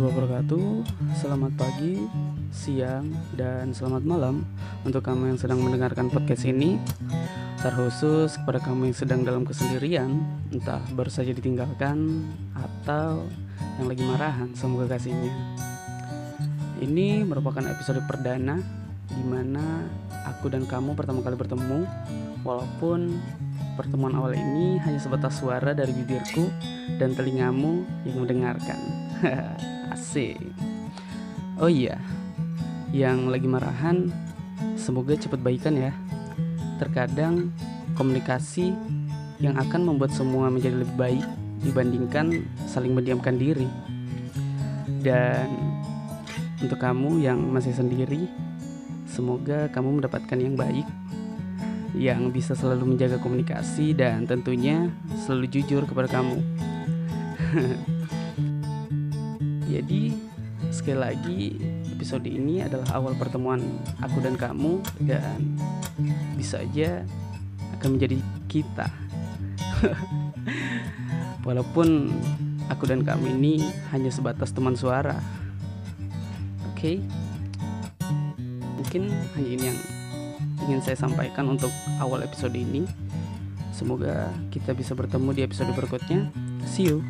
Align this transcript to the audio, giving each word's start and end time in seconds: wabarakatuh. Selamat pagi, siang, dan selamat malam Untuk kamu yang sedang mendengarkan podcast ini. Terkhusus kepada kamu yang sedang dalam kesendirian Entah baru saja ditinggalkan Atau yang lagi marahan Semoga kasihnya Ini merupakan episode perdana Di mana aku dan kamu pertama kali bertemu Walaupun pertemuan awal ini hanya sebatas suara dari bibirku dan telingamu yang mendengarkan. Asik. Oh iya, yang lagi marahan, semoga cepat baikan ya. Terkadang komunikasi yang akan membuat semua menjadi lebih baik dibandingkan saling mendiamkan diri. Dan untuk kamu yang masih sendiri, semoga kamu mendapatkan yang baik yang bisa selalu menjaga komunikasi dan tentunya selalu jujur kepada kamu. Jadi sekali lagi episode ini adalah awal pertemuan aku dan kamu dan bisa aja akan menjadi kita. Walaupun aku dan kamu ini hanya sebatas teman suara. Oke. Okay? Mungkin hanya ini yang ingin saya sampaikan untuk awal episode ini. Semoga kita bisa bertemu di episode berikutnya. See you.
wabarakatuh. 0.00 0.88
Selamat 1.12 1.52
pagi, 1.52 2.00
siang, 2.48 3.12
dan 3.36 3.76
selamat 3.76 4.08
malam 4.08 4.48
Untuk 4.88 5.04
kamu 5.04 5.28
yang 5.28 5.36
sedang 5.36 5.60
mendengarkan 5.60 6.08
podcast 6.08 6.48
ini. 6.48 6.80
Terkhusus 7.60 8.40
kepada 8.40 8.56
kamu 8.64 8.88
yang 8.88 8.96
sedang 8.96 9.20
dalam 9.20 9.44
kesendirian 9.44 10.24
Entah 10.48 10.80
baru 10.96 11.12
saja 11.12 11.28
ditinggalkan 11.36 12.24
Atau 12.56 13.28
yang 13.76 13.84
lagi 13.84 14.00
marahan 14.00 14.48
Semoga 14.56 14.96
kasihnya 14.96 15.28
Ini 16.80 17.28
merupakan 17.28 17.60
episode 17.68 18.00
perdana 18.08 18.64
Di 19.12 19.20
mana 19.28 19.84
aku 20.24 20.48
dan 20.48 20.64
kamu 20.64 20.96
pertama 20.96 21.20
kali 21.20 21.36
bertemu 21.36 21.84
Walaupun 22.48 23.20
pertemuan 23.80 24.12
awal 24.12 24.36
ini 24.36 24.76
hanya 24.84 25.00
sebatas 25.00 25.40
suara 25.40 25.72
dari 25.72 25.96
bibirku 25.96 26.52
dan 27.00 27.16
telingamu 27.16 27.80
yang 28.04 28.20
mendengarkan. 28.20 28.76
Asik. 29.96 30.36
Oh 31.56 31.72
iya, 31.72 31.96
yang 32.92 33.32
lagi 33.32 33.48
marahan, 33.48 34.12
semoga 34.76 35.16
cepat 35.16 35.40
baikan 35.40 35.80
ya. 35.80 35.96
Terkadang 36.76 37.48
komunikasi 37.96 38.76
yang 39.40 39.56
akan 39.56 39.88
membuat 39.88 40.12
semua 40.12 40.52
menjadi 40.52 40.84
lebih 40.84 40.96
baik 41.00 41.24
dibandingkan 41.64 42.44
saling 42.68 42.92
mendiamkan 42.92 43.40
diri. 43.40 43.68
Dan 45.00 45.48
untuk 46.60 46.76
kamu 46.76 47.24
yang 47.24 47.40
masih 47.48 47.72
sendiri, 47.72 48.28
semoga 49.08 49.72
kamu 49.72 50.04
mendapatkan 50.04 50.36
yang 50.36 50.52
baik 50.52 50.84
yang 51.94 52.30
bisa 52.30 52.54
selalu 52.54 52.94
menjaga 52.94 53.18
komunikasi 53.18 53.94
dan 53.96 54.26
tentunya 54.26 54.90
selalu 55.26 55.50
jujur 55.50 55.82
kepada 55.86 56.06
kamu. 56.06 56.38
Jadi 59.70 60.14
sekali 60.70 60.98
lagi 60.98 61.42
episode 61.90 62.26
ini 62.26 62.62
adalah 62.62 62.86
awal 62.94 63.14
pertemuan 63.18 63.60
aku 63.98 64.22
dan 64.22 64.38
kamu 64.38 64.78
dan 65.04 65.58
bisa 66.38 66.62
aja 66.62 67.02
akan 67.78 67.98
menjadi 67.98 68.18
kita. 68.46 68.86
Walaupun 71.46 72.12
aku 72.70 72.86
dan 72.86 73.02
kamu 73.02 73.34
ini 73.40 73.66
hanya 73.90 74.08
sebatas 74.14 74.54
teman 74.54 74.78
suara. 74.78 75.18
Oke. 76.70 76.78
Okay? 76.78 76.96
Mungkin 78.78 79.12
hanya 79.36 79.50
ini 79.50 79.64
yang 79.74 79.80
ingin 80.70 80.86
saya 80.86 80.94
sampaikan 80.94 81.50
untuk 81.50 81.74
awal 81.98 82.22
episode 82.22 82.54
ini. 82.54 82.86
Semoga 83.74 84.30
kita 84.54 84.70
bisa 84.70 84.94
bertemu 84.94 85.34
di 85.34 85.40
episode 85.42 85.74
berikutnya. 85.74 86.30
See 86.62 86.86
you. 86.86 87.02